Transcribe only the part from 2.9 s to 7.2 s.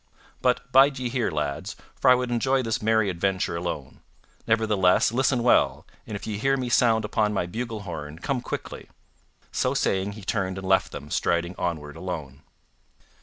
adventure alone. Nevertheless, listen well, and if ye hear me sound